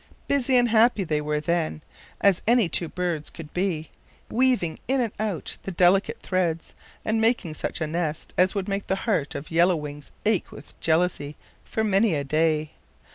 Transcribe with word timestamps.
Busy 0.27 0.57
and 0.57 0.69
happy 0.69 1.03
they 1.03 1.21
were 1.21 1.39
then, 1.39 1.83
as 2.21 2.41
any 2.47 2.67
two 2.67 2.89
birds 2.89 3.29
could 3.29 3.53
be, 3.53 3.91
weaving 4.31 4.79
in 4.87 4.99
and 4.99 5.13
out 5.19 5.59
the 5.61 5.69
delicate 5.69 6.19
threads, 6.21 6.73
and 7.05 7.21
making 7.21 7.53
such 7.53 7.79
a 7.81 7.85
nest 7.85 8.33
as 8.35 8.55
would 8.55 8.67
make 8.67 8.87
the 8.87 8.95
heart 9.05 9.35
of 9.35 9.51
Yellow 9.51 9.75
Wings 9.75 10.09
ache 10.25 10.51
with 10.51 10.79
jealousy 10.79 11.35
for 11.63 11.83
many 11.83 12.15
a 12.15 12.23
day. 12.23 12.71